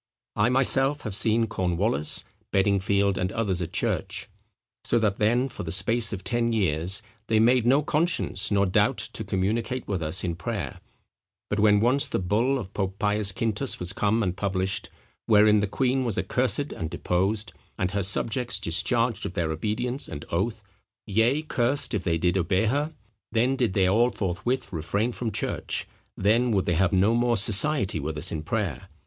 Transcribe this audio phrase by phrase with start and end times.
[0.35, 4.27] I myself have seen Cornewallis, Beddingfield, and others at church.
[4.83, 8.97] So that then, for the space of ten years, they made no conscience nor doubt
[8.97, 10.79] to communicate with us in prayer;
[11.51, 14.89] but when once the bull of Pope Pius Quintus was come and published,
[15.27, 20.25] wherein the queen was accursed and deposed, and her subjects discharged of their obedience and
[20.31, 20.63] oath,
[21.05, 22.91] yea, cursed if they did obey her:
[23.31, 25.87] then did they all forthwith refrain from church,
[26.17, 28.89] then would they have no more society with us in prayer.